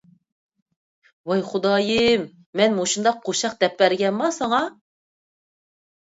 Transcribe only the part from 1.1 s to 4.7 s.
ۋاي خۇدايىم، مەن مۇشۇنداق قوشاق دەپ بەرگەنما ساڭا؟